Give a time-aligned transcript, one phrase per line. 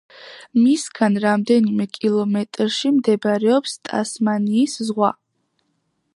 [0.59, 5.15] მისგან რამდენიმე კილომეტრში მდებარეობს ტასმანიის ზღვა.